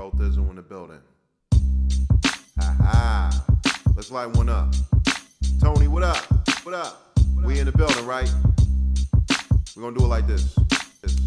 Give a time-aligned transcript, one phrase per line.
[0.00, 0.98] Bro Thizzle in the building.
[2.58, 3.44] Ha ha.
[3.94, 4.74] Let's light one up.
[5.60, 6.16] Tony, what up?
[6.62, 7.18] What up?
[7.44, 8.32] We in the building, right?
[9.76, 10.58] We're gonna do it like this.
[11.02, 11.20] this.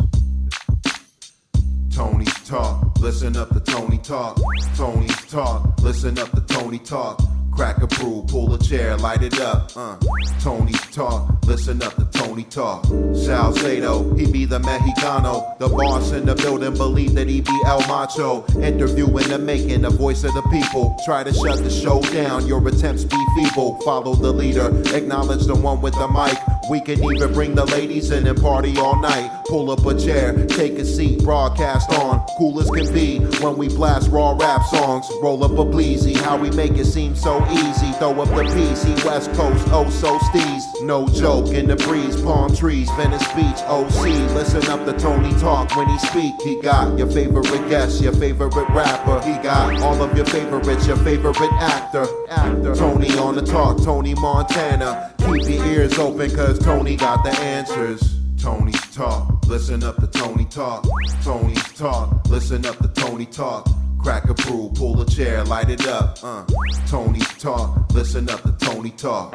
[1.93, 4.41] Tony's talk, listen up to Tony talk.
[4.75, 7.21] Tony's talk, listen up to Tony talk.
[7.55, 9.71] Crack a brew, pull a chair, light it up.
[9.75, 9.95] Uh.
[10.41, 12.85] Tony talk, listen up to Tony talk.
[13.13, 15.57] Salcedo, he be the Mexicano.
[15.59, 18.43] The boss in the building believe that he be El Macho.
[18.61, 20.97] Interviewing the making, the voice of the people.
[21.05, 23.79] Try to shut the show down, your attempts be feeble.
[23.81, 26.37] Follow the leader, acknowledge the one with the mic.
[26.69, 29.42] We can even bring the ladies in and party all night.
[29.53, 32.25] Pull up a chair, take a seat, broadcast on.
[32.39, 35.07] Cool as can be when we blast raw rap songs.
[35.21, 37.91] Roll up a bleezy, how we make it seem so easy.
[37.99, 40.63] Throw up the PC, West Coast, oh so steez.
[40.81, 44.33] No joke in the breeze, palm trees, Venice Beach, OC.
[44.33, 46.33] Listen up to Tony talk when he speak.
[46.41, 49.21] He got your favorite guest, your favorite rapper.
[49.21, 52.07] He got all of your favorites, your favorite actor.
[52.27, 52.73] Actor.
[52.73, 55.13] Tony on the talk, Tony Montana.
[55.19, 58.22] Keep your ears open, cause Tony got the answers.
[58.43, 60.85] Tony's talk, listen up to Tony talk.
[61.23, 63.65] Tony talk, listen up to Tony talk.
[63.97, 66.19] Crack a brew, pull a chair, light it up.
[66.21, 66.43] Uh.
[66.87, 69.33] Tony's talk, listen up to Tony talk.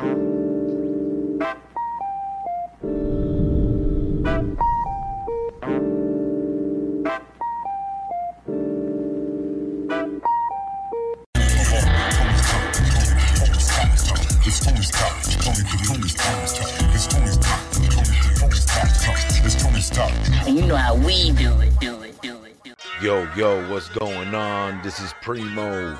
[20.68, 22.76] Know how we do it, do it, do it, do it.
[23.02, 24.82] Yo, yo, what's going on?
[24.82, 25.96] This is Primo.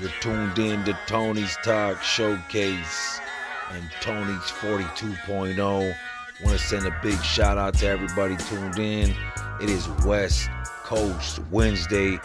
[0.00, 3.20] You're tuned in to Tony's Talk Showcase
[3.70, 5.94] and Tony's 42.0.
[6.42, 9.14] Want to send a big shout out to everybody tuned in.
[9.60, 10.48] It is West
[10.82, 12.18] Coast Wednesday.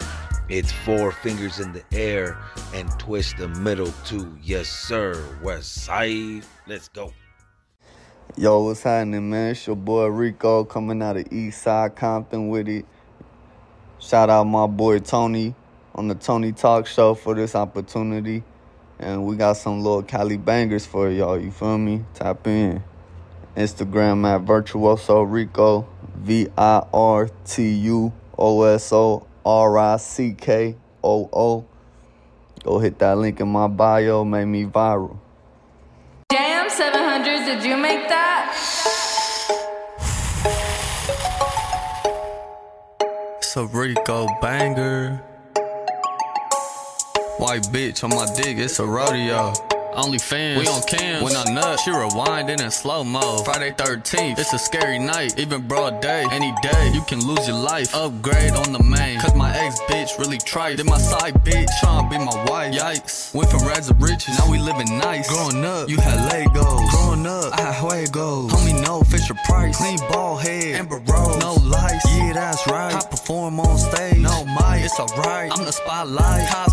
[0.48, 2.36] It's four fingers in the air
[2.74, 4.36] and twist the middle too.
[4.42, 5.24] Yes, sir.
[5.40, 6.44] West Side.
[6.66, 7.12] Let's go.
[8.34, 9.52] Yo, what's happening, man?
[9.52, 12.84] It's your boy Rickoo coming out of East Side Compton with it.
[13.98, 15.54] Shout out my boy Tony
[15.94, 18.42] on the Tony Talk Show for this opportunity.
[18.98, 22.04] And we got some little Cali bangers for y'all, you feel me?
[22.12, 22.82] Tap in.
[23.56, 30.34] Instagram at Virtuoso Rickoo, V I R T U O S O R I C
[30.34, 31.64] K O O.
[32.64, 35.16] Go hit that link in my bio, make me viral.
[36.28, 37.95] Damn, 700, did you make
[43.56, 45.16] A Rickoo banger.
[47.38, 49.54] White bitch on my dick, it's a rodeo.
[49.94, 51.24] Only fans, we on cam.
[51.24, 53.38] When I nut, she rewinding in slow mo.
[53.44, 55.38] Friday 13th, it's a scary night.
[55.38, 57.94] Even broad day, any day, you can lose your life.
[57.94, 60.76] Upgrade on the main, cause my ex bitch really tried.
[60.76, 62.74] Then my side bitch tryna be my wife.
[62.74, 65.30] Yikes, went from rags to riches, now we living nice.
[65.30, 66.90] Growing up, you had Legos.
[66.90, 68.50] Growing up, I had Fuegos.
[68.50, 69.78] Homie, no Fisher Price.
[69.78, 71.38] Clean ball head, Amber Rose.
[71.38, 71.45] No
[76.08, 76.65] I'm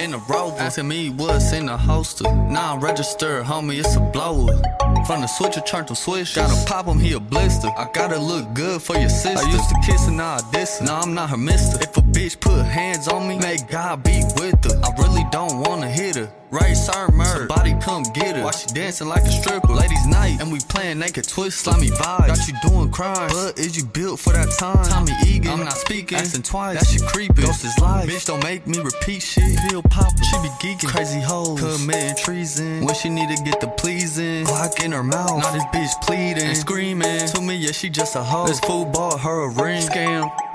[0.00, 0.58] in the rover.
[0.58, 2.24] Asking me what's in the holster.
[2.24, 4.60] Now I'm registered, homie, it's a blower.
[5.06, 6.34] From the switcher, turn to switch.
[6.34, 7.68] Gotta pop him, he a blister.
[7.76, 9.44] I gotta look good for your sister.
[9.44, 10.86] I used to kiss and now I diss her.
[10.86, 11.82] Nah, I'm not her mister.
[11.82, 14.80] If a bitch put hands on me, may God be with her.
[14.82, 16.32] I really don't wanna hit her.
[16.50, 17.46] Right, sir, murder.
[17.46, 18.42] Somebody come get her.
[18.42, 19.72] While she dancing like a stripper.
[19.72, 22.26] Ladies' night, and we playing naked twist, slimy vibes.
[22.26, 24.84] Got you doing crime, but is you built for that time?
[24.84, 26.18] Tommy Egan, I'm not speaking.
[26.18, 27.44] Asking twice, that shit creeping.
[27.44, 28.08] Ghost is life.
[28.08, 29.58] Bitch, don't make me repeat shit.
[29.68, 30.88] Pill poppin', she be geeking.
[30.88, 32.84] Crazy hoes, committing treason.
[32.84, 34.44] When she need to get the pleasing.
[34.44, 36.44] Glock in her mouth, now this bitch pleading.
[36.44, 38.46] And screaming to me, yeah, she just a hoe.
[38.46, 39.82] This fool bought her a ring.
[39.82, 40.49] Scam.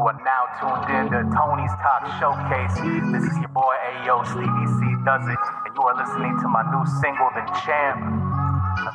[0.00, 2.72] You are now tuned in to Tony's Talk Showcase.
[3.12, 6.64] This is your boy Ayo Stevie C Does It, and you are listening to my
[6.72, 8.00] new single, The Champ.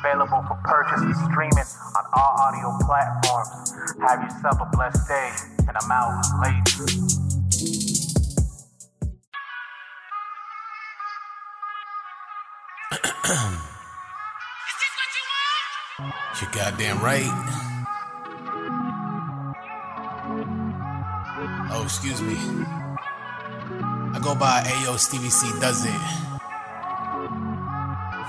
[0.02, 3.72] Available for purchase and streaming on all audio platforms.
[4.02, 5.30] Have yourself a blessed day,
[5.68, 6.74] and I'm out late.
[16.42, 17.65] You're goddamn right.
[21.86, 22.34] Excuse me.
[24.12, 26.02] I go by Ayo Stevie C does it.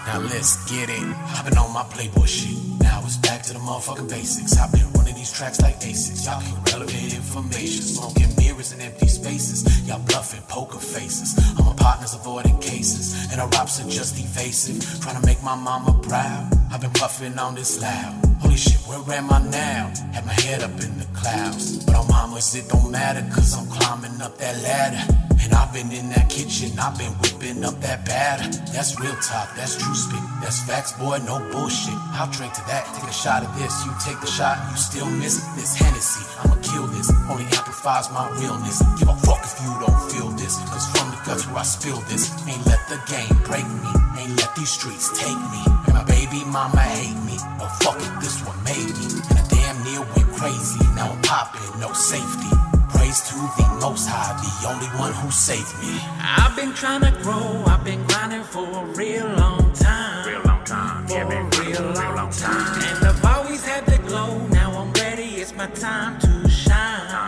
[0.06, 1.02] Now let's get it.
[1.34, 2.56] I've been on my Playboy shit.
[2.80, 4.56] Now it's back to the motherfucking basics.
[4.58, 6.26] I've been running these tracks like ASICs.
[6.28, 7.82] Y'all get relevant information.
[7.82, 9.66] Smoking mirrors in empty spaces.
[9.88, 11.34] Y'all bluffing poker faces.
[11.58, 13.32] All my partners avoiding cases.
[13.32, 15.02] And our raps are just evasive.
[15.02, 16.54] Trying to make my mama proud.
[16.72, 18.27] I've been puffing on this loud.
[18.40, 19.92] Holy shit, where am I now?
[20.14, 21.84] Had my head up in the clouds.
[21.86, 25.02] But on mamas, it don't matter, cause I'm climbing up that ladder.
[25.42, 28.50] And I've been in that kitchen, I've been whipping up that batter.
[28.74, 31.96] That's real talk, that's true speak, that's facts, boy, no bullshit.
[32.18, 35.10] I'll drink to that, take a shot of this, you take the shot, you still
[35.22, 36.26] miss this Hennessy.
[36.44, 38.84] I'ma kill this, only amplifies my realness.
[39.00, 42.02] Give a fuck if you don't feel this, cause from the guts where I spill
[42.12, 45.87] this, ain't let the game break me, ain't let these streets take me.
[45.98, 49.08] And my baby mama hate me, but fuck it, this one made me.
[49.30, 52.50] And I damn near went crazy, now I'm popping, no safety.
[52.90, 56.00] Praise to the most high, the only one who saved me.
[56.22, 60.28] I've been trying to grow, I've been grinding for a real long time.
[60.28, 62.82] Real long time, for a real long time.
[62.84, 67.28] And I've always had the glow, now I'm ready, it's my time to shine.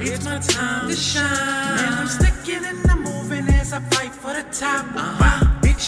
[0.00, 1.78] It's my time to shine.
[1.84, 4.86] And I'm sticking and I'm moving as I fight for the top.
[4.96, 5.27] Uh-huh.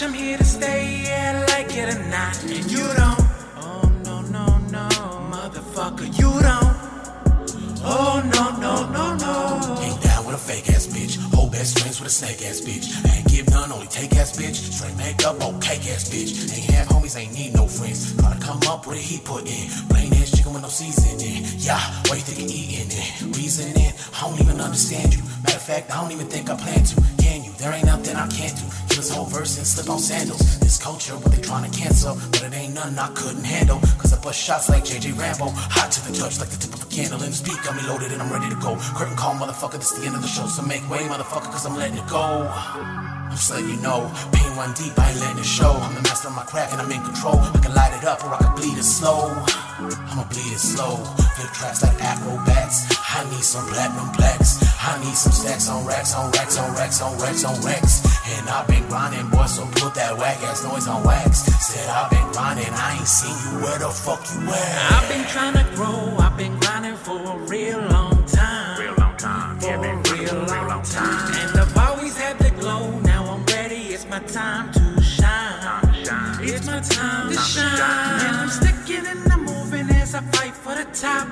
[0.03, 2.41] I'm here to stay, yeah, like it or not.
[2.43, 3.21] And you don't.
[3.61, 4.87] Oh, no, no, no.
[5.29, 6.73] Motherfucker, you don't.
[7.85, 9.81] Oh, no, no, no, no.
[9.81, 11.21] Ain't down with a fake ass bitch.
[11.35, 12.89] Whole best friends with a snake ass bitch.
[13.13, 14.55] Ain't give none, only take ass bitch.
[14.73, 16.49] Straight makeup, oh cake ass bitch.
[16.55, 18.13] Ain't have homies, ain't need no friends.
[18.13, 19.69] Gotta come up with a heat put in.
[19.89, 21.45] Plain ass chicken with no seasoning.
[21.59, 21.77] Yeah,
[22.07, 23.37] why you think you eating it?
[23.37, 25.21] Reasoning, I don't even understand you.
[25.43, 26.95] Matter of fact, I don't even think I plan to.
[27.21, 27.51] Can you?
[27.59, 28.80] There ain't nothing I can't do.
[29.01, 30.59] A whole verse and slip on sandals.
[30.59, 32.13] This culture, what they trying to cancel.
[32.29, 33.79] But it ain't nothing I couldn't handle.
[33.97, 35.49] Cause I bust shots like JJ Rambo.
[35.49, 37.17] Hot to the touch like the tip of a candle.
[37.23, 38.77] And speak, got me loaded and I'm ready to go.
[38.93, 40.45] Curtain call, motherfucker, this the end of the show.
[40.45, 42.45] So make way, motherfucker, cause I'm letting it go.
[42.45, 44.05] I'm just letting you know,
[44.37, 45.73] pain one deep, I ain't letting it show.
[45.81, 47.41] I'm the master of my craft and I'm in control.
[47.41, 49.33] I can light it up or I can bleed it slow.
[49.81, 51.01] I'ma bleed it slow.
[51.33, 52.85] Flip tracks like acrobats.
[53.01, 54.61] I need some platinum plaques.
[54.83, 58.01] I need some stacks on racks, on racks, on racks, on racks, on racks.
[58.33, 61.43] And I've been grinding, boy, so put that whack ass noise on wax.
[61.61, 64.91] Said I've been grinding, I ain't seen you where the fuck you at.
[64.91, 68.79] I've been trying to grow, I've been grinding for a real long time.
[68.79, 71.33] Real long time, for a real long time.
[71.35, 75.61] And I've always had the glow, now I'm ready, it's my time to shine.
[76.43, 78.25] It's my time to shine.
[78.25, 81.27] And I'm sticking and I'm moving as I fight for the top.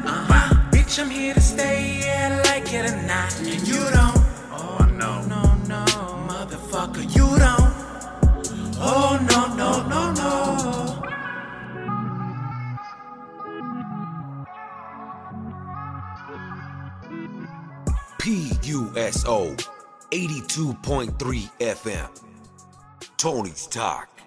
[3.37, 4.17] And you don't.
[4.51, 5.85] Oh, no, no, no.
[6.27, 7.73] Motherfucker, you don't.
[8.81, 10.29] Oh, no, no, no, no.
[18.19, 19.55] PUSO
[20.11, 22.09] 82.3 FM.
[23.17, 24.18] Tony's Talk.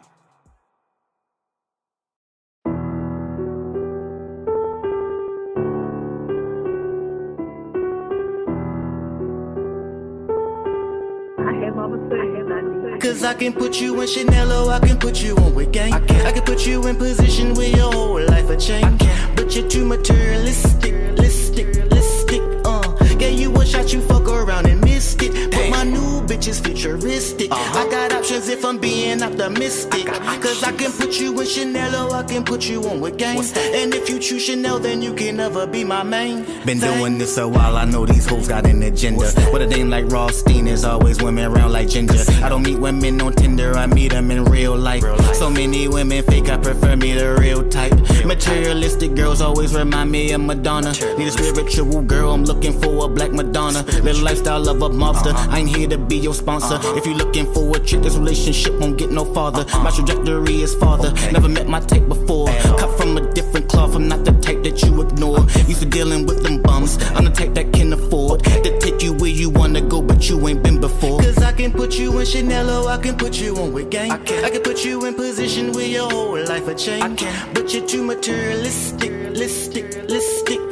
[13.12, 15.93] Cause I can put you in Chanel or I can put you on with gang.
[15.93, 19.03] I can, I can put you in position where your whole life a change.
[19.37, 23.14] But you're too materialistic, listic, listic, uh.
[23.17, 25.50] Gave you a shot, you fuck around and missed it.
[25.50, 27.53] But my new bitch is futuristic.
[27.53, 30.06] I got if I'm being optimistic.
[30.06, 33.38] Cause I can put you in Chanel or I can put you on with gang.
[33.38, 36.44] And if you choose Chanel, then you can never be my main.
[36.64, 39.32] Been doing this a while, I know these hoes got an agenda.
[39.52, 42.22] With a name like Rothstein, there's always women around like Ginger.
[42.43, 45.02] I don't meet women on Tinder, I meet them in real life.
[45.34, 47.93] So many women fake, I prefer me the real type.
[48.24, 50.93] Materialistic girls always remind me of Madonna.
[51.19, 53.82] Need a spiritual girl, I'm looking for a black Madonna.
[54.02, 55.50] Live lifestyle of a mobster, uh-huh.
[55.50, 56.74] I ain't here to be your sponsor.
[56.74, 56.96] Uh-huh.
[56.96, 59.64] If you looking for a chick, this relationship won't get no farther.
[59.78, 62.48] My trajectory is farther, never met my type before.
[62.78, 65.40] Cut from a different cloth, I'm not the type that you ignore.
[65.66, 69.12] Used to dealing with them bums, I'm the type that can afford to take you
[69.14, 71.20] where you wanna go, but you ain't been before.
[71.20, 74.10] Cause I can put you in Chanel I can put you on with gang.
[74.10, 77.02] I can, I can put you in position where your whole life a change.
[77.02, 77.54] I can.
[77.54, 80.71] But you're too materialistic, listic, listic,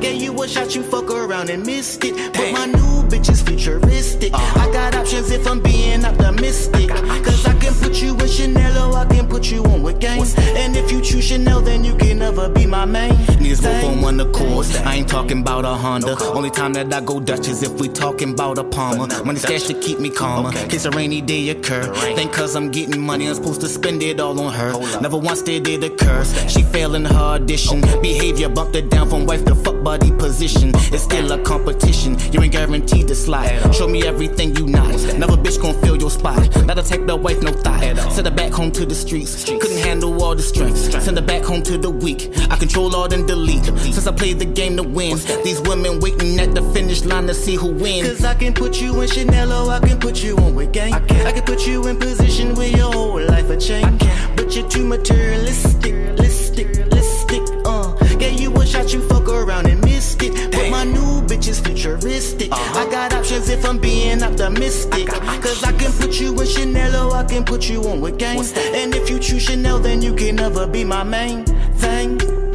[0.00, 2.14] Gave you a shot, you fuck around and missed it.
[2.34, 4.32] But my new bitch is futuristic.
[4.34, 6.90] I got options if I'm being optimistic.
[7.24, 10.20] Cause I can put you in Chanel or I can put you on with gang.
[10.38, 13.15] And if you choose Chanel, then you can never be my main.
[13.56, 14.66] Niggas both on one accord.
[14.84, 16.16] I ain't talking about a Honda.
[16.24, 19.06] Only time that I go Dutch is if we talking about a Palmer.
[19.24, 20.52] Money stash to keep me calmer.
[20.52, 21.92] Case a rainy day occur.
[22.14, 24.72] Think cause I'm getting money, I'm supposed to spend it all on her.
[25.00, 26.24] Never once did it occur.
[26.48, 27.80] She failed in her audition.
[28.02, 30.72] Behavior bumped her down from wife to fuck buddy position.
[30.92, 32.16] It's still a competition.
[32.32, 33.74] You ain't guaranteed to slide.
[33.74, 34.90] Show me everything you not.
[35.18, 36.64] Never bitch gon' fill your spot.
[36.66, 37.82] Not a take the wife, no thought.
[38.12, 39.44] Send her back home to the streets.
[39.44, 40.78] Couldn't handle all the strength.
[41.02, 42.30] Send her back home to the weak.
[42.50, 43.94] I control all then delete.
[43.94, 45.18] Since I played the game to win.
[45.44, 48.08] These women waiting at the finish line to see who wins.
[48.08, 50.92] Cause I can put you in Chanel or I can put you on with gang.
[50.92, 54.02] I can, I can put you in position where your whole life a change.
[54.36, 57.94] But you're too materialistic, listic, listic, uh.
[58.16, 60.50] Gave you a shot, you fuck around and missed it.
[60.52, 62.52] But my new bitch is futuristic.
[62.52, 65.08] I got options if I'm being optimistic.
[65.08, 68.38] Cause I can put you in Chanel or I can put you on with gang.
[68.38, 71.44] And if you choose Chanel, then you can never be my main
[71.76, 72.45] thing.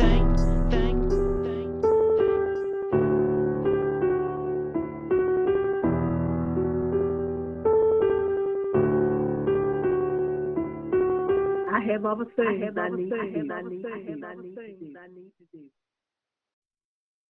[12.12, 13.54] Other things I need to do.
[13.54, 14.26] I need to do.
[14.26, 15.60] I need to do.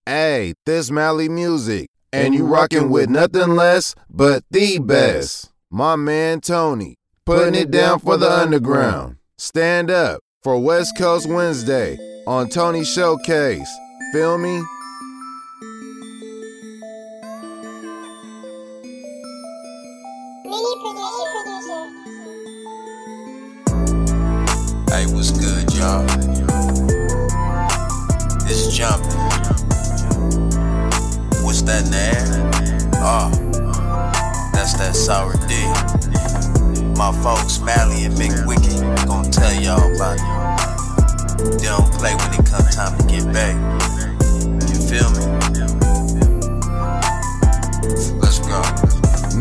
[0.08, 5.52] Hey, this Mally Muzik, and you rocking with nothing less but the best.
[5.70, 6.96] My man Tony,
[7.28, 9.18] putting it down for the underground.
[9.38, 13.70] Stand up for West Coast Wednesday on Tony Showcase.
[14.14, 14.64] Feel me?
[25.02, 26.06] Hey, what's good, y'all?
[28.46, 29.10] It's jumping.
[31.42, 32.92] What's that in the?
[32.98, 33.32] Oh,
[34.54, 35.58] that's that sour D.
[36.94, 38.16] My folks, Mally and
[38.46, 38.78] Wiki,
[39.08, 41.58] gonna tell y'all about it.
[41.58, 43.58] They don't play when it come time to get back.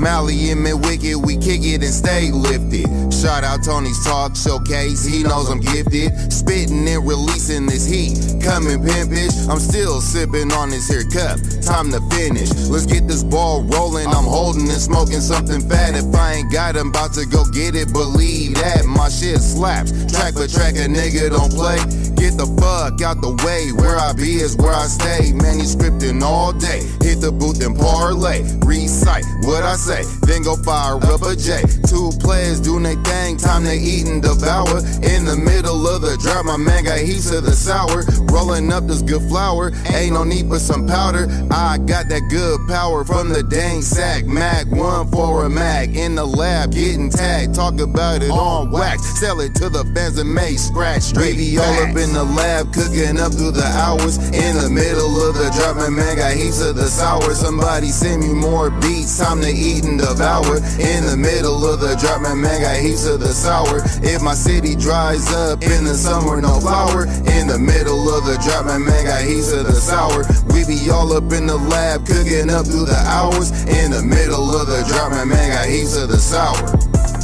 [0.01, 2.89] Mally and Wicked, we kick it and stay lifted.
[3.13, 6.33] Shout out Tony's Talk Showcase, he knows I'm gifted.
[6.33, 9.37] Spitting and releasing this heat, coming pimpish.
[9.49, 12.51] I'm still sipping on this here cup, time to finish.
[12.69, 14.07] Let's get this ball rolling.
[14.09, 15.95] I'm holding and smoking something fat.
[15.95, 17.93] If I ain't got I'm about to go get it.
[17.93, 19.93] Believe that my shit slaps.
[20.11, 21.77] Track for track, a nigga don't play.
[22.21, 23.73] Get the fuck out the way.
[23.73, 25.33] Where I be is where I stay.
[25.33, 26.85] Manuscripting all day.
[27.01, 28.45] Hit the booth and parlay.
[28.61, 30.05] Recite what I say.
[30.29, 31.65] Then go fire up a J.
[31.89, 33.39] Two players doing their thing.
[33.39, 34.85] Time to eat and devour.
[35.01, 38.05] In the middle of the drop, my man got heaps of the sour.
[38.29, 39.73] Rolling up this good flour.
[39.89, 41.25] Ain't no need for some powder.
[41.51, 44.27] I got that good power from the dang sack.
[44.27, 45.97] Mac one for a mag.
[45.97, 47.55] In the lab, getting tagged.
[47.55, 49.01] Talk about it on wax.
[49.19, 51.01] Sell it to the fans and make scratch.
[51.01, 54.19] Straight all up in the lab, cooking up through the hours.
[54.31, 57.35] In the middle of the drop, my man got heaps of the sour.
[57.35, 59.19] Somebody send me more beats.
[59.19, 60.57] Time to eat and devour.
[60.81, 63.83] In the middle of the drop, my man got heaps of the sour.
[64.03, 67.07] If my city dries up in the summer, no flower.
[67.39, 70.25] In the middle of the drop, my man got heaps of the sour.
[70.55, 73.51] We be all up in the lab, cooking up through the hours.
[73.67, 76.67] In the middle of the drop, my man got heaps of the sour.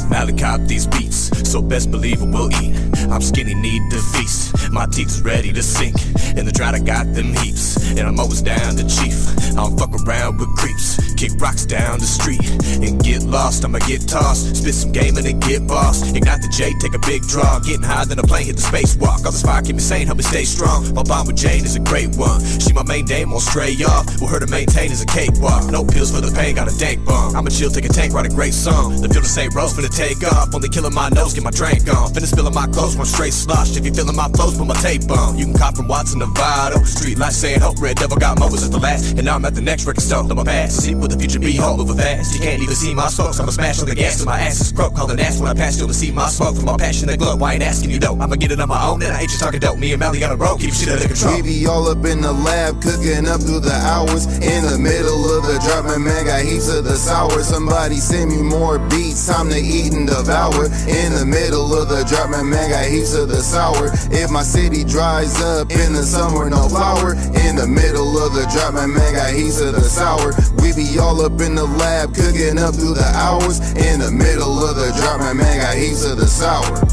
[0.07, 2.75] Malacop these beats, so best believe it will eat.
[3.09, 4.71] I'm skinny, need to feast.
[4.71, 5.95] My teeth is ready to sink.
[6.35, 7.77] In the drought, I got them heaps.
[7.91, 9.15] And I'm always down to chief.
[9.51, 10.97] I don't fuck around with creeps.
[11.17, 12.45] Kick rocks down the street
[12.77, 13.65] and get lost.
[13.65, 14.55] I'ma get tossed.
[14.55, 16.05] Spit some game and then get boss.
[16.13, 17.57] Ignite the J, take a big draw.
[17.59, 19.25] Getting higher than a plane, hit the spacewalk.
[19.25, 20.93] All this fire keep me sane, help me stay strong.
[20.93, 22.37] My bond with Jane is a great one.
[22.61, 24.05] She my main dame, won't stray off.
[24.21, 25.71] With her to maintain is a cakewalk.
[25.71, 27.35] No pills for the pain, got a dank bomb.
[27.35, 29.01] I'ma chill, take a tank, write a great song.
[29.01, 29.49] The field of St.
[29.55, 30.53] Rose finna take off.
[30.53, 32.13] Only killing my nose, get my drink on.
[32.13, 33.75] Finna spilling my clothes, one straight slosh.
[33.75, 35.35] If you feeling my flows, put my tape on.
[35.35, 36.77] You can cop from Watson, Nevada.
[36.85, 39.17] Street lights saying hope, red devil got moments at the last.
[39.17, 40.21] And now I'm at the next record store.
[40.21, 42.33] Let my past, see the future be, hold moving fast.
[42.33, 44.73] You can't even see my spokes, I'ma smash on the gas till my ass is
[44.73, 44.95] broke.
[44.95, 47.37] Call an ass when I pass, you'll see my smoke from my passion that glow.
[47.39, 49.01] I ain't asking you though, I'ma get it on my own.
[49.01, 49.77] And I ain't just talking dope.
[49.77, 51.35] Me and Mally got a roll, keep shit under control.
[51.35, 54.25] We be all up in the lab, cooking up through the hours.
[54.39, 57.43] In the middle of the drop, my man got heaps of the sour.
[57.43, 60.65] Somebody send me more beats, time to eat and devour.
[60.87, 63.91] In the middle of the drop, my man got heaps of the sour.
[64.11, 67.13] If my city dries up in the summer, no flower.
[67.47, 70.33] In the middle of the drop, my man got heaps of the sour.
[70.61, 73.59] We be all up in the lab, cooking up through the hours.
[73.73, 76.83] In the middle of the drop, my man got heaps of the sour.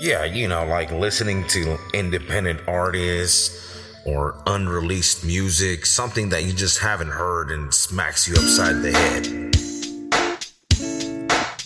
[0.00, 6.78] Yeah, you know, like listening to independent artists or unreleased music, something that you just
[6.78, 9.26] haven't heard and smacks you upside the head.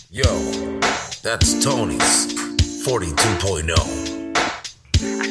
[0.09, 0.79] Yo,
[1.21, 2.33] that's Tony's
[2.85, 5.28] 42.0.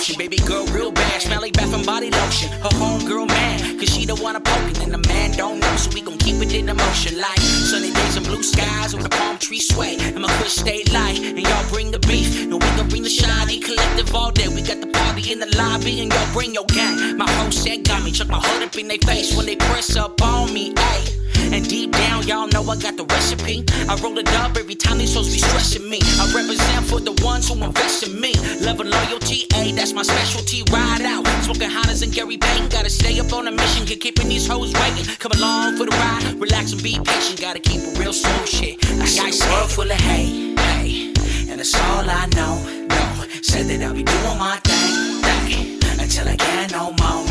[0.00, 2.48] Baby girl, real bad, smell like bath and body lotion.
[2.62, 5.90] Her homegirl mad, cause she the one I'm poking, and the man don't know, so
[5.92, 7.18] we gon' keep it in the motion.
[7.18, 9.98] Like sunny days and blue skies with the palm tree sway.
[10.00, 12.42] And my kush stay light, and y'all bring the beef.
[12.42, 14.48] And we gon' bring the shiny collective all day.
[14.48, 17.18] We got the party in the lobby, and y'all bring your gang.
[17.18, 19.96] My whole set got me, chuck my hood up in their face when they press
[19.96, 21.19] up on me, ayy.
[21.52, 23.64] And deep down, y'all know I got the recipe.
[23.88, 26.00] I roll it up every time these hoes be stressing me.
[26.20, 28.34] I represent for the ones who invest in me.
[28.60, 30.62] Love and loyalty, ayy, that's my specialty.
[30.70, 32.68] Ride out, smoking hotters and Gary Payton.
[32.68, 35.04] Gotta stay up on a mission, keep keeping these hoes waiting.
[35.18, 37.40] Come along for the ride, relax and be patient.
[37.40, 38.76] Gotta keep it real slow shit.
[39.00, 41.12] I said, world full of hate, hey,
[41.50, 42.54] and that's all I know.
[42.88, 47.29] No, said that I'll be doing my thing, thing until I can't no more,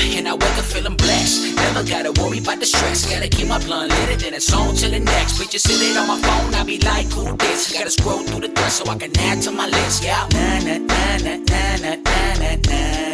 [0.00, 1.56] and I wake up feeling blessed.
[1.56, 3.08] Never gotta worry about the stress.
[3.10, 5.38] Gotta keep my blunt lit, then it's on till the next.
[5.38, 7.72] Bitches sit it on my phone, I be like, who this?
[7.72, 10.04] Gotta scroll through the thread so I can add to my list.
[10.04, 13.08] Yeah, na na na na na na na na.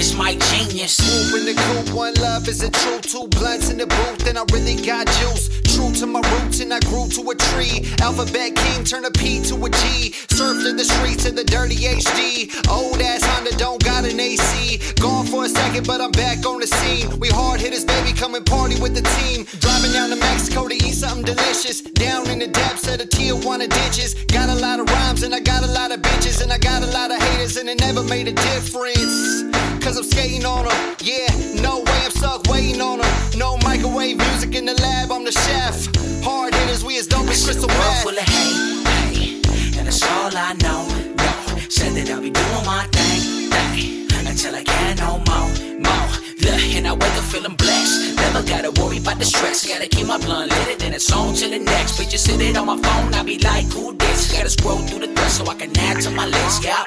[0.00, 0.98] It's my genius.
[1.34, 3.00] In the coop, one love is a true.
[3.00, 5.50] Two blunts in the booth, and I really got juice.
[5.80, 7.88] True to my roots, and I grew to a tree.
[8.02, 10.12] Alphabet king, turn a P to a G.
[10.28, 12.52] Surfed in the streets in the dirty HD.
[12.68, 14.76] Old ass Honda don't got an AC.
[15.00, 17.18] Gone for a second, but I'm back on the scene.
[17.18, 19.46] We hard hitters, baby, come and party with the team.
[19.60, 21.80] Driving down to Mexico to eat something delicious.
[21.80, 24.12] Down in the depths of the Tijuana ditches.
[24.28, 26.82] Got a lot of rhymes, and I got a lot of bitches, and I got
[26.82, 29.44] a lot of haters, and it never made a difference.
[29.80, 30.96] Cause I'm skating on them.
[31.00, 31.26] Yeah,
[31.62, 33.10] no way I'm stuck waiting on them.
[33.34, 35.69] No microwave music in the lab, I'm the chef.
[35.70, 38.02] Hard hitters, we as dope as crystal World meth.
[38.02, 40.82] full of hate, hey, and that's all I know.
[41.14, 41.30] No,
[41.68, 45.46] said that I'll be doing my thing, thing until I can't no more,
[45.78, 46.10] more.
[46.42, 48.16] Look, and I wake up feeling blessed.
[48.16, 49.64] Never gotta worry about the stress.
[49.64, 51.98] Gotta keep my blunt lit, then it's on till the next.
[52.00, 54.32] Bitches sit it on my phone, I be like, who this?
[54.32, 56.64] Gotta scroll through the thread so I can add to my list.
[56.64, 56.82] Yeah.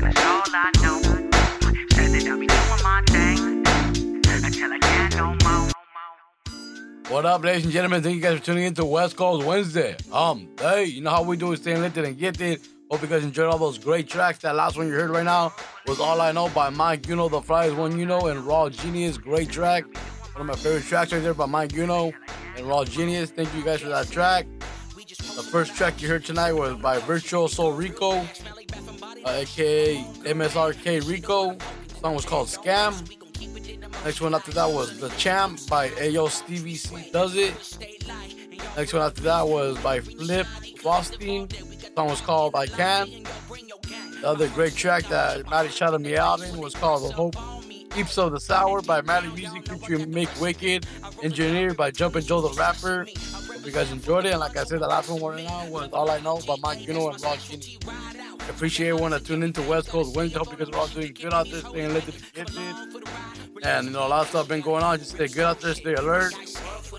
[0.00, 1.02] And that's all I know.
[1.92, 3.09] Said that I'll be doing my
[7.10, 8.04] What up, ladies and gentlemen?
[8.04, 9.96] Thank you guys for tuning in to West Coast Wednesday.
[10.12, 12.60] Um, hey, you know how we do is staying lifted and gifted.
[12.88, 14.38] Hope you guys enjoyed all those great tracks.
[14.38, 15.52] That last one you heard right now
[15.88, 19.18] was All I Know by Mic Uno, The Flyest One Uno, and Raw Genius.
[19.18, 19.86] Great track.
[20.34, 22.12] One of my favorite tracks right there by Mic Uno
[22.56, 23.32] and Raw Genius.
[23.32, 24.46] Thank you guys for that track.
[24.94, 28.24] The first track you heard tonight was by Virtuoso Rickoo,
[29.24, 31.58] uh, aka MSRK Rickoo.
[31.88, 33.19] The song was called Scam.
[34.04, 37.54] Next one after that was The Champ by Ayo Stevie C Does It.
[38.76, 40.46] Next one after that was by Flip
[40.84, 41.48] Rothstein.
[41.48, 43.24] The song was called I Can.
[44.20, 47.36] The other great track that Mally shouted me out in was called The Hope
[47.90, 50.86] Keeps of the Sour by Mally Muzik featuring Make Wicked,
[51.22, 53.06] engineered by Jumpin' Joe the Rapper.
[53.06, 54.30] Hope you guys enjoyed it.
[54.30, 56.56] And like I said, the last one we're right now was All I Know by
[56.74, 57.78] Mic Uno and Rock Genie.
[58.48, 60.38] Appreciate everyone that tuned into West Coast Wednesday.
[60.38, 63.04] Hope you guys are all doing good out there, staying be gifted.
[63.62, 64.98] And you know, a lot of stuff been going on.
[64.98, 66.34] Just stay good out there, stay alert.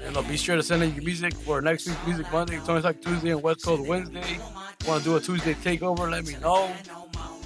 [0.03, 2.81] And uh, be sure to send in your music for next week's Music Monday, Tony
[2.81, 4.39] Talk Tuesday, and West Coast Wednesday.
[4.87, 6.09] Want to do a Tuesday takeover?
[6.09, 6.73] Let me know.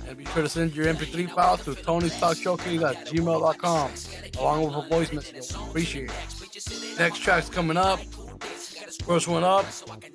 [0.08, 3.91] And be sure to send your MP3 files to Tony's Talk Showcase at gmail.com
[4.39, 5.51] along with a voice message.
[5.55, 6.99] Appreciate it.
[6.99, 7.99] Next track's coming up.
[9.05, 9.65] First one up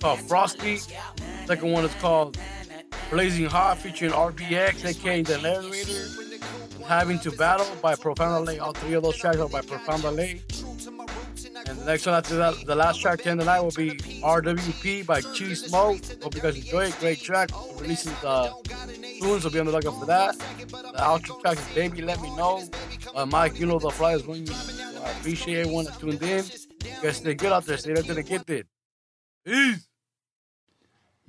[0.00, 0.78] called Frosty.
[1.46, 2.38] Second one is called
[3.10, 6.86] Blazing Hot featuring RBX, aka The Narrator.
[6.86, 8.64] Having to Battle by Profound LA.
[8.64, 10.40] All three of those tracks are by Profound LA.
[11.66, 13.90] And the next one after that, the last track to end the night will be
[14.22, 16.00] RWP by Chief Smoke.
[16.22, 16.96] Hope you guys enjoy it.
[17.00, 17.50] Great track.
[17.80, 18.50] Releasing uh,
[19.20, 20.38] soon, so be on the lookout for that.
[20.38, 22.62] The outro track is Baby Let Me Know.
[23.14, 24.46] Uh, Mike, you know the fly is going.
[24.46, 26.44] So I appreciate everyone that tuned in.
[26.44, 27.76] You guys stay good out there.
[27.76, 28.64] Stay there till they get there.
[29.44, 29.89] Peace.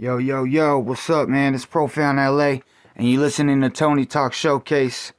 [0.01, 1.53] Yo, yo, yo, what's up, man?
[1.53, 2.61] It's Profound LA,
[2.95, 5.13] and you listening to Tony Talk Showcase.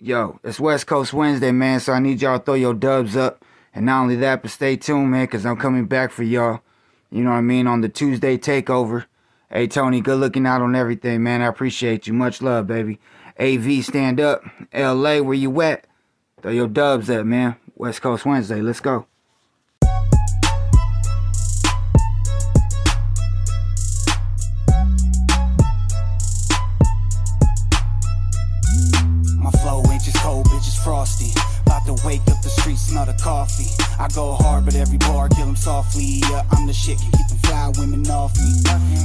[0.00, 3.44] Yo, it's West Coast Wednesday, man, so I need y'all to throw your dubs up.
[3.74, 6.62] And not only that, but stay tuned, man, because I'm coming back for y'all.
[7.10, 7.66] You know what I mean?
[7.66, 9.04] On the Tuesday takeover.
[9.50, 11.42] Hey, Tony, good looking out on everything, man.
[11.42, 12.14] I appreciate you.
[12.14, 12.98] Much love, baby.
[13.38, 14.42] AV, stand up.
[14.72, 15.86] LA, where you at?
[16.40, 17.56] Throw your dubs up, man.
[17.76, 19.04] West Coast Wednesday, let's go.
[33.98, 36.22] I go hard, but every bar kill kill 'em softly.
[36.30, 38.50] Yeah, I'm the shit, can keep them fly women off me.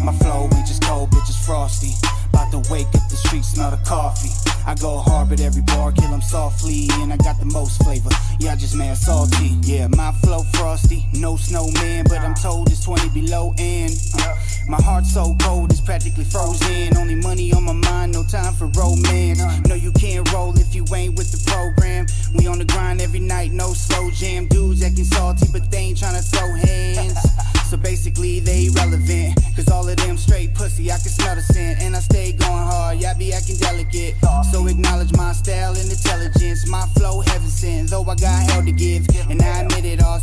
[0.04, 1.94] My flow ain't just cold, bitch, it's frosty.
[2.30, 4.30] About to wake up the streets, smell the coffee.
[4.66, 6.90] I go hard, but every bar kill 'em softly.
[7.02, 8.10] And I got the most flavor.
[8.40, 9.58] Yeah, I just mad salty.
[9.62, 11.08] Yeah, my flow frosty.
[11.14, 13.54] No snowman, but I'm told it's 20 below.
[13.58, 14.36] And uh,
[14.68, 16.96] my heart so cold, it's practically frozen.
[16.98, 19.42] Only money on my mind, no time for romance.
[19.68, 22.06] No, you can't roll if you ain't with the program.
[22.36, 24.48] We on the grind every night, no slow jam.
[24.48, 27.18] Dudes acting salty, but they ain't tryna throw hands.
[27.74, 29.34] So basically, they irrelevant.
[29.56, 31.82] Cause all of them straight pussy, I can smell the scent.
[31.82, 34.14] And I stay going hard, y'all be acting delicate.
[34.52, 36.68] So acknowledge my style and intelligence.
[36.70, 39.08] My flow heaven sent, though I got hell to give.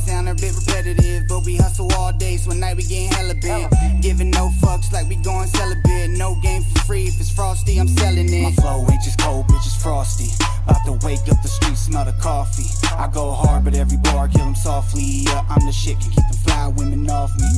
[0.01, 1.29] Sound a bit repetitive.
[1.29, 3.73] But we hustle all day, so at night we getting hella bent.
[4.03, 6.11] Giving no fucks like we going celibate.
[6.11, 8.43] No game for free, if it's frosty, I'm selling it.
[8.43, 10.29] My flow ain't just cold, bitch, it's frosty.
[10.65, 12.69] About to wake up the street, smell the coffee.
[12.97, 15.25] I go hard, but every bar kill him softly.
[15.27, 17.49] Yeah, I'm the shit, can keep them fly women off me.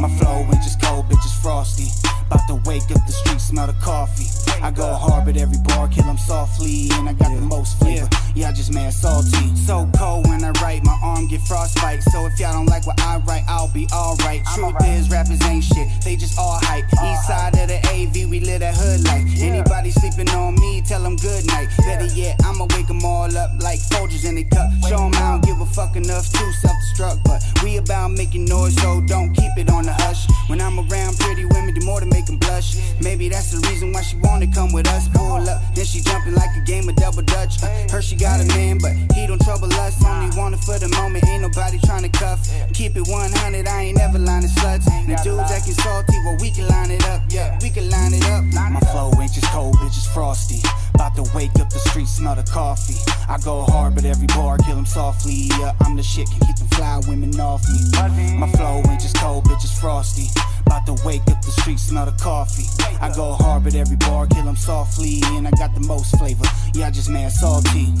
[0.00, 1.86] My flow ain't just cold, bitch, it's frosty.
[2.26, 4.26] About to wake up the street, smell the coffee.
[4.62, 6.88] I go hard, but every bar kill him softly.
[6.92, 8.08] And I got the most flavor.
[8.34, 9.54] Yeah, I just mad salty.
[9.56, 12.02] So cold when I write, my arm get frostbite.
[12.04, 14.42] So if y'all don't like what I write, I'll be alright.
[14.54, 16.84] Truth is, rappers ain't shit, they just all hype.
[17.04, 19.26] East side of the AV, we live that hood life.
[19.38, 21.68] Anybody sleeping on me, tell them good night.
[21.84, 24.70] Better yet, I'ma wake them all up like Folgers in a cup.
[24.88, 27.24] Show them I don't give a fuck enough to self destruct.
[27.24, 30.26] But we about making noise, so don't keep it on the hush.
[30.48, 32.76] When I'm around pretty women, do more to make them blush.
[33.00, 35.08] Maybe that's the reason why she wanna come with us.
[35.08, 37.60] Pull up, then she jumping like a game of double dutch.
[37.90, 40.02] Her she got a man, but he don't trouble us.
[40.04, 42.40] Only want it for the moment, ain't nobody trying to cuff.
[42.72, 44.86] Keep it 100, I ain't never lining sluts.
[45.06, 47.20] The dudes acting salty, well we can line it up.
[47.28, 48.44] Yeah, we can line it up.
[48.44, 50.60] My flow ain't just cold, bitch, it's frosty.
[50.94, 52.96] About to wake up the street, smell the coffee.
[53.28, 55.50] I go hard, but every bar kill him softly.
[55.60, 58.36] Yeah, I'm the shit, can keep fly women off me.
[58.38, 60.28] My flow ain't just cold, bitch, it's frosty.
[60.66, 62.66] About to wake up the street, smell the coffee.
[63.00, 65.20] I go hard, but every bar kill him softly.
[65.26, 66.44] And I got the most flavor.
[66.74, 67.92] Yeah, I just mad salty.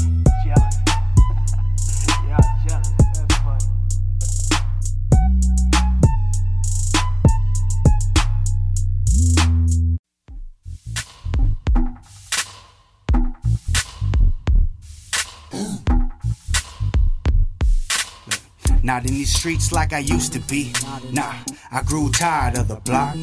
[18.92, 20.70] Not in these streets like I used to be.
[21.12, 21.32] Nah,
[21.70, 23.16] I grew tired of the block.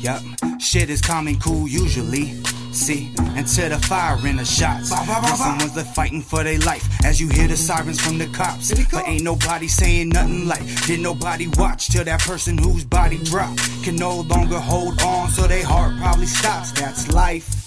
[0.00, 0.22] Yup,
[0.58, 2.32] shit is calm and cool usually.
[2.72, 4.90] See, until the fire and the shots.
[4.90, 8.72] Now someone's left fighting for their life as you hear the sirens from the cops.
[8.90, 13.60] But ain't nobody saying nothing like, did nobody watch till that person whose body dropped
[13.84, 16.72] can no longer hold on, so their heart probably stops.
[16.72, 17.63] That's life.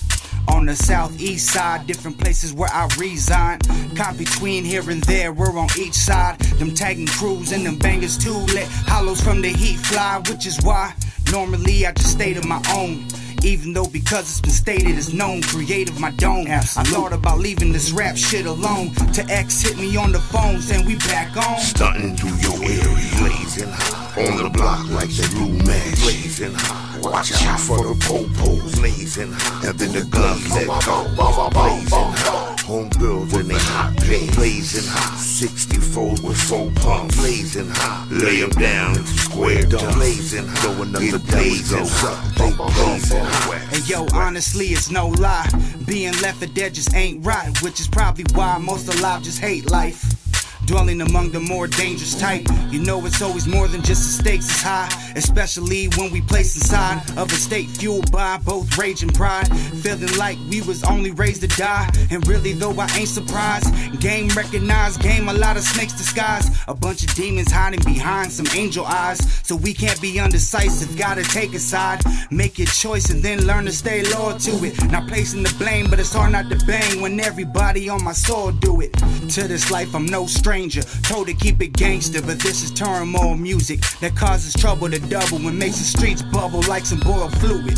[0.49, 3.61] On the southeast side, different places where I reside.
[3.95, 6.39] Caught between here and there, we're on each side.
[6.59, 8.37] Them tagging crews and them bangers too.
[8.53, 10.93] Let hollows from the heat fly, which is why
[11.31, 13.05] normally I just stay to my own.
[13.43, 16.47] Even though because it's been stated it's known, creative my dome.
[16.47, 18.93] I thought about leaving this rap shit alone.
[19.13, 21.59] To X hit me on the phone saying we back on.
[21.59, 24.06] Stunting through your area, blazing high.
[24.17, 26.99] On the block like the blue man, blazing high.
[27.01, 29.69] Watch out for the popos, blazing high.
[29.69, 31.05] And then the guns let go,
[31.51, 32.55] blazing high.
[32.65, 35.15] Homegirls in they hot pay, blazing high.
[35.17, 38.07] 64 with four pumps, blazing high.
[38.09, 40.75] Lay them down square dust, blazing high.
[40.75, 43.67] Going up the blazing high, they blazing high.
[43.71, 45.47] And yo, honestly, it's no lie.
[45.85, 49.69] Being left for dead just ain't right, which is probably why most alive just hate
[49.69, 50.26] life.
[50.67, 52.45] Dwelling among the more dangerous type.
[52.69, 54.89] You know it's always more than just the stakes is high.
[55.15, 59.47] Especially when we place inside of a state fueled by both rage and pride.
[59.81, 61.89] Feeling like we was only raised to die.
[62.11, 63.71] And really though I ain't surprised.
[64.01, 66.51] Game recognized, game a lot of snakes disguised.
[66.67, 69.19] A bunch of demons hiding behind some angel eyes.
[69.47, 72.01] So we can't be undecisive, gotta take a side.
[72.29, 74.91] Make your choice and then learn to stay loyal to it.
[74.91, 78.51] Not placing the blame, but it's hard not to bang when everybody on my soul
[78.51, 78.91] do it.
[79.29, 80.56] To this life, I'm no stranger.
[80.57, 85.37] Told to keep it gangster, but this is turmoil music that causes trouble to double
[85.47, 87.77] and makes the streets bubble like some boiled fluid.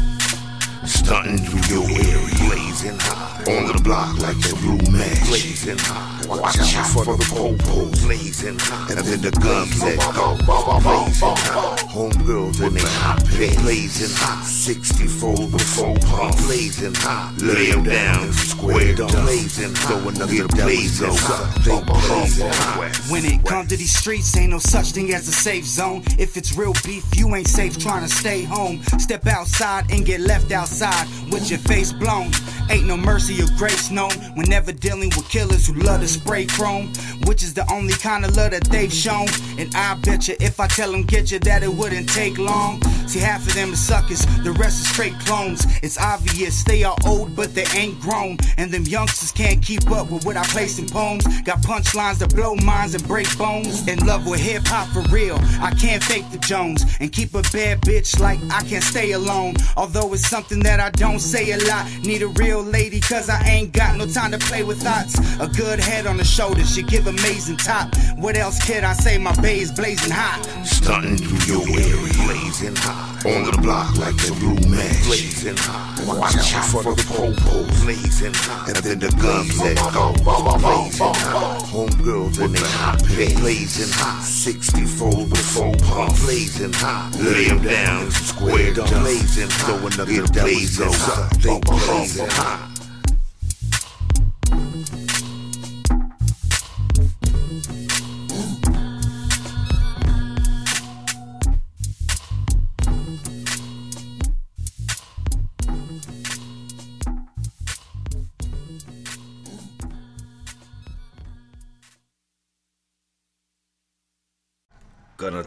[0.85, 3.43] Stunting through your area, blazing high.
[3.51, 6.18] On the block like the blue man, blazing high.
[6.29, 8.93] Watch out for the popos, blazing high.
[8.93, 11.75] And then the guns let go, blazing high.
[11.89, 14.43] Homegirls in they hot pay, blazing high.
[14.43, 17.33] 64 with four pumps, blazing high.
[17.41, 19.89] Lay them down, square dust, blazing high.
[19.89, 22.91] Going up the blazing high, they blazing high.
[23.11, 26.03] When it comes to these streets, ain't no such thing as a safe zone.
[26.19, 28.83] If it's real beef, you ain't safe trying to stay home.
[28.99, 32.29] Step outside and get left outside with your face blown.
[32.69, 36.18] Ain't no mercy or grace known whenever dealing with killers who love to
[36.49, 36.91] chrome,
[37.25, 39.27] which is the only kind of love that they've shown.
[39.57, 42.81] And I bet you if I tell them get you that it wouldn't take long.
[43.09, 45.65] See, half of them is suckers, the rest is straight clones.
[45.81, 48.37] It's obvious they are old, but they ain't grown.
[48.57, 51.25] And them youngsters can't keep up with what I place in poems.
[51.41, 53.87] Got punchlines that blow minds and break bones.
[53.87, 55.39] In love with hip hop for real.
[55.59, 59.55] I can't fake the Jones and keep a bad bitch like I can't stay alone.
[59.75, 61.89] Although it's something that I don't say a lot.
[62.03, 65.17] Need a real lady, cause I ain't got no time to play with thoughts.
[65.39, 67.89] A good head on the shoulder should give amazing top.
[68.19, 69.17] What else can I say?
[69.17, 70.45] My bay is blazing hot.
[70.63, 72.98] Stunting through your area, blazing hot.
[73.25, 75.99] On the block like the blue match, blazing hot.
[76.07, 78.69] Watch out for the popo, blazing hot.
[78.69, 81.63] And then the guns that go, blazing hot.
[81.67, 84.23] Homegirls in they hot pay, blazing hot.
[84.23, 87.13] 64 before pump, blazing hot.
[87.19, 89.67] Lay 'em down, square up, blazing hot.
[89.67, 90.95] Throw another blaze up,
[91.43, 91.88] they blazing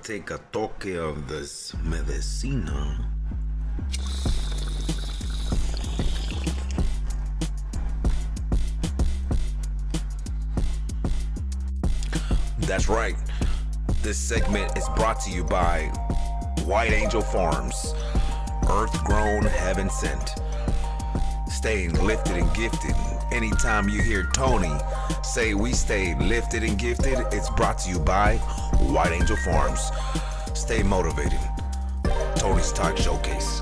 [0.03, 3.09] take a toque of this medicina.
[12.59, 13.15] That's right.
[14.03, 15.85] This segment is brought to you by
[16.65, 17.95] White Angel Farms,
[18.69, 20.33] Earth grown, heaven sent.
[21.47, 22.97] Staying lifted and gifted.
[23.31, 24.73] Anytime you hear Tony
[25.23, 28.41] say we stay lifted and gifted, it's brought to you by
[28.91, 29.91] White Angel Farms.
[30.55, 31.39] Stay motivated.
[32.37, 33.61] Tony's Talk Showcase.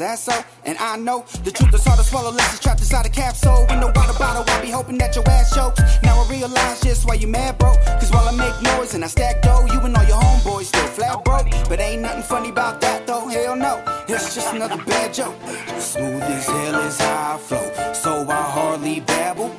[0.00, 0.32] That so?
[0.64, 3.66] And I know the truth is hard to swallow, unless it's trapped inside a capsule.
[3.68, 5.80] With no water bottle, I be hoping that your ass chokes.
[6.02, 7.74] Now I realize just why you mad, bro.
[8.00, 10.86] Cause while I make noise and I stack dough, you and all your homeboys still
[10.86, 11.46] flat broke.
[11.68, 13.82] But ain't nothing funny about that though, hell no.
[14.08, 15.36] It's just another bad joke.
[15.78, 19.54] Smooth as hell is how I flow, so I hardly babble.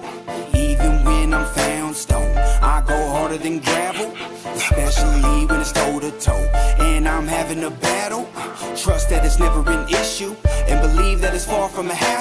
[0.56, 4.12] Even when I'm found stone, I go harder than gravel,
[4.56, 6.50] especially when it's toe to toe.
[6.80, 8.28] And I'm having a battle.
[8.76, 10.31] Trust that it's never an issue,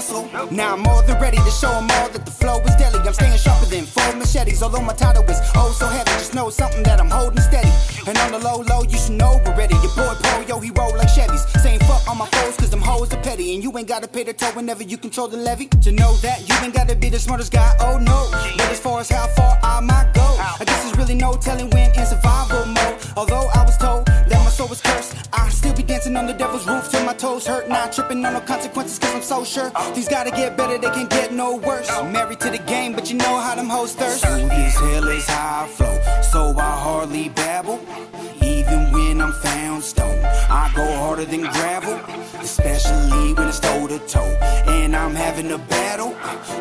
[0.00, 3.00] Now I'm more than ready to show show 'em all that the flow is deadly.
[3.06, 6.10] I'm staying sharper than four machetes, although my title is oh so heavy.
[6.22, 7.72] Just know something that I'm holding steady.
[8.06, 9.74] And on the low low, you should know we're ready.
[9.84, 11.44] Your boy Pro, yo, he roll like Chevys.
[11.62, 13.54] Saying fuck all my foes, cause them hoes are petty.
[13.54, 15.66] And you ain't gotta pay the toll whenever you control the levy.
[15.84, 18.18] To know that you ain't gotta be the smartest guy, oh no.
[18.56, 20.28] But as far as how far I might go,
[20.60, 22.96] I guess there's really no telling when in survival mode.
[23.18, 26.34] Although I was told that my soul was cursed, I still be dancing on the
[26.40, 26.49] my
[27.30, 27.68] toes hurt.
[27.68, 31.06] Not tripping on no consequences, cause I'm so sure these gotta get better, they can
[31.06, 31.88] get no worse.
[32.16, 34.22] Married to the game, but you know how them hoes thirst.
[34.22, 35.96] Smooth as hell is how I flow,
[36.32, 37.80] so I hardly babble.
[38.42, 41.96] Even when I'm found stone, I go harder than gravel,
[42.40, 44.32] especially when it's toe to toe.
[44.76, 46.12] And I'm having a battle.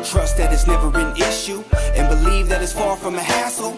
[0.04, 1.62] Trust that it's never an issue,
[1.96, 3.74] and believe that it's far from a hassle.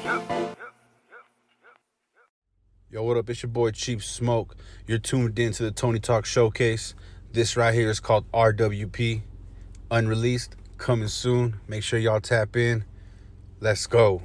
[2.93, 3.31] Yo, what up?
[3.31, 4.55] It's your boy Chief Smoke.
[4.87, 6.95] You're tuned in to the Tony Talk Showcase.
[7.33, 9.23] This right here is called RWP,
[9.91, 11.59] unreleased, coming soon.
[11.67, 12.85] Make sure y'all tap in.
[13.61, 14.21] Let's go.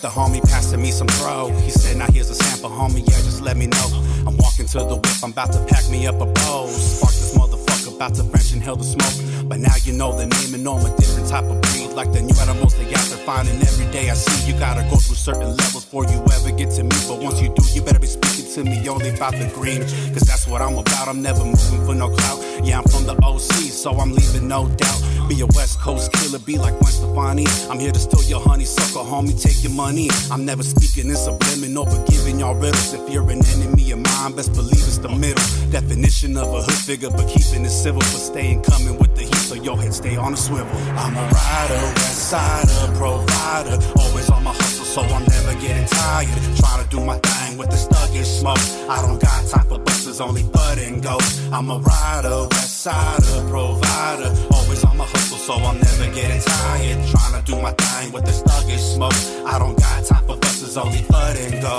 [0.00, 1.50] The homie, passing me some throw.
[1.60, 3.00] He said, Now here's a sample, homie.
[3.00, 3.88] Yeah, just let me know.
[4.26, 6.68] I'm walking to the whip, I'm about to pack me up a bowl.
[6.68, 9.48] Spark this motherfucker, about to French inhale the smoke.
[9.48, 11.92] But now you know the name and know I'm a different type of breed.
[11.92, 14.50] Like the new animals they out there finding every day I see.
[14.50, 16.96] You gotta go through certain levels before you ever get to me.
[17.08, 19.80] But once you do, you better be speaking to me only about the green.
[20.12, 21.06] Cause that's what I'm about.
[21.06, 22.42] I'm never moving for no clout.
[22.64, 25.00] Yeah, I'm from the OC, so I'm leaving no doubt.
[25.28, 27.46] Be a West Coast killer, be like Gwen Stefani.
[27.70, 30.08] I'm here to steal your honeysuckle, homie, take your money.
[30.30, 32.92] I'm never speaking in subliminal, but giving y'all riddles.
[32.92, 35.44] If you're an enemy of mine, best believe it's the middle.
[35.70, 39.46] Definition of a hood figure, but keeping it civil, but staying coming with the heat,
[39.46, 40.76] so your head stay on a swivel.
[40.98, 43.78] I'm a rider, west sider, provider.
[44.00, 44.54] Always on my
[44.90, 46.28] so I'm never getting tired.
[46.56, 48.58] Trying to do my thing with the sluggish smoke.
[48.88, 51.16] I don't got time for buses, only bud and go.
[51.52, 54.34] I'm a rider, west sider, provider.
[54.50, 56.98] Always on my hustle, so I'm never getting tired.
[57.08, 59.16] Trying to do my thing with this sluggish smoke.
[59.46, 61.76] I don't got time for buses, only bud and go.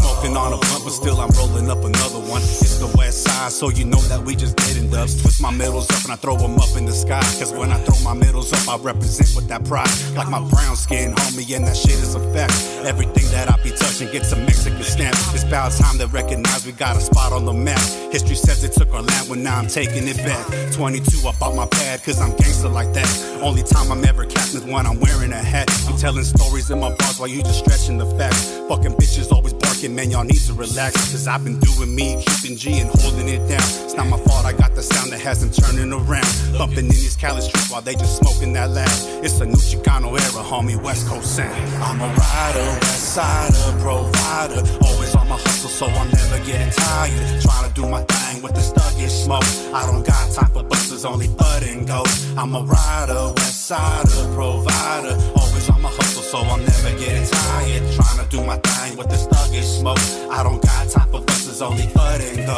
[0.00, 2.42] Smoking on a blunt, but still I'm rolling up another one.
[2.42, 5.20] It's the west side, so you know that we just getting dubs.
[5.20, 7.20] Twist my middles up and I throw them up in the sky.
[7.38, 9.90] Cause when I throw my middles up, I represent with that pride.
[10.16, 12.54] Like my brown skin, homie, and that shit is a fact.
[12.84, 15.16] Everything that I be touching gets a Mexican stamp.
[15.34, 17.80] It's about time to recognize we got a spot on the map.
[18.10, 20.72] History says it took our land, but now I'm taking it back.
[20.72, 23.40] 22, I bought my pad, cause I'm gangster like that.
[23.42, 25.70] Only time I'm ever capping is when I'm wearing a hat.
[25.88, 28.50] I'm telling stories in my bars while you just stretching the facts.
[28.68, 29.52] Fucking bitches always
[29.84, 30.94] man, y'all need to relax.
[31.12, 33.68] Cause I've been doing me, keeping G and holding it down.
[33.84, 36.26] It's not my fault, I got the sound that has them turning around.
[36.56, 39.24] Bumping in these Cali streets while they just smoking that loud.
[39.24, 41.52] It's a new Chicano era, homie, West Coast sound.
[41.82, 44.62] I'm a rider, west sider, provider.
[44.86, 47.42] Always on my hustle, so I'm never getting tired.
[47.42, 49.44] Trying to do my thing with the sluggish smoke.
[49.74, 52.02] I don't got time for buses, only bud and go.
[52.36, 55.14] I'm a rider, west sider, provider.
[55.36, 57.82] Always on my hustle, so I'm never getting tired.
[57.92, 59.98] Trying to do my thing with the sluggish smoke.
[60.30, 62.52] I don't got time for buses, only bud and go.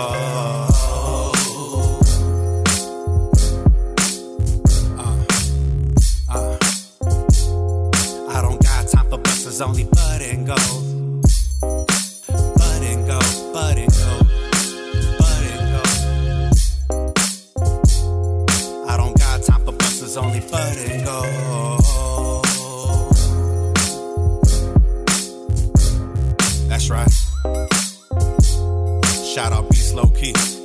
[6.28, 6.58] Uh,
[8.28, 10.56] I don't got time for buses, only bud and go.
[11.60, 13.18] Bud and go,
[13.52, 14.20] bud and go,
[15.18, 15.82] bud and go.
[18.88, 21.77] I don't got time for buses, only bud and go.
[29.38, 30.57] Shout out Beast Low Key.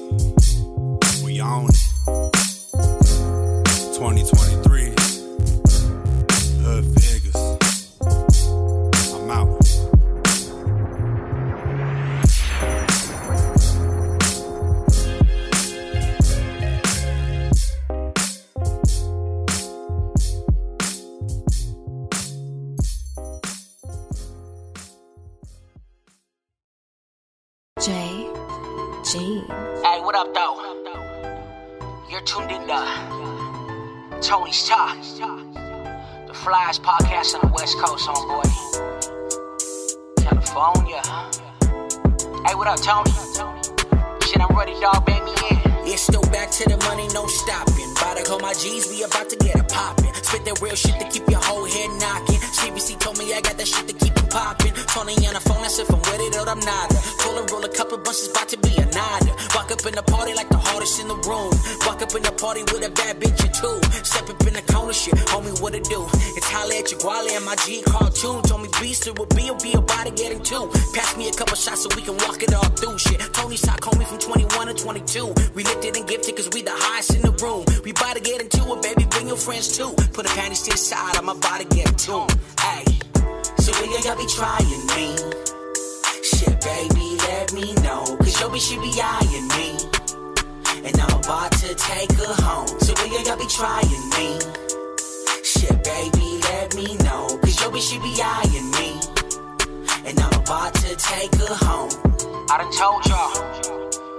[57.20, 59.32] Pull and roll a couple bunches, about to be a nada.
[59.56, 61.52] Walk up in the party like the hardest in the room.
[61.86, 63.78] Walk up in the party with a bad bitch or two.
[64.04, 66.06] Step up in the corner, shit, homie, what it do?
[66.38, 68.42] It's holla at guale and my G cartoon.
[68.44, 70.70] Told me beast it will be, will be about to getting two.
[70.94, 73.20] Pass me a couple shots so we can walk it all through shit.
[73.34, 75.34] Tony Sock, homie from 21 to 22.
[75.56, 77.66] We lifted and gifted cause we the highest in the room.
[77.84, 79.94] We about to get into it, baby, bring your friends too.
[80.14, 82.28] Put a panties to the side, I'm about to get 'em.
[82.60, 82.86] Hey,
[83.60, 85.53] so you gotta be trying me.
[86.44, 88.04] Shit, baby, let me know.
[88.18, 89.80] Cause bitch, she be eyeing me.
[90.84, 92.68] And I'm about to take her home.
[92.82, 94.40] So you gotta be trying me.
[95.42, 97.28] Shit, baby, let me know.
[97.44, 99.00] Cause bitch, she be eyeing me.
[100.06, 101.92] And I'm about to take her home.
[102.50, 103.62] I done told y'all.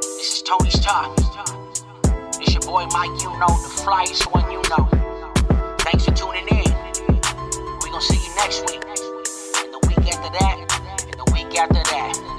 [0.01, 1.13] This is Tony's Talk.
[2.41, 4.89] It's your boy Mic Uno, the flyest one you know.
[5.81, 6.73] Thanks for tuning in.
[7.83, 8.83] We gonna see you next week.
[9.61, 10.84] And the week after that
[11.57, 12.34] after that.